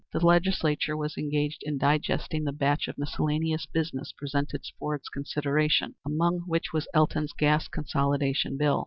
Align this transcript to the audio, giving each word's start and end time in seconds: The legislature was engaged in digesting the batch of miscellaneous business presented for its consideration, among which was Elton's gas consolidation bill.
The 0.13 0.25
legislature 0.25 0.97
was 0.97 1.15
engaged 1.15 1.61
in 1.61 1.77
digesting 1.77 2.43
the 2.43 2.51
batch 2.51 2.87
of 2.87 2.97
miscellaneous 2.97 3.67
business 3.67 4.11
presented 4.17 4.63
for 4.79 4.95
its 4.95 5.09
consideration, 5.09 5.93
among 6.03 6.39
which 6.47 6.73
was 6.73 6.87
Elton's 6.91 7.33
gas 7.33 7.67
consolidation 7.67 8.57
bill. 8.57 8.79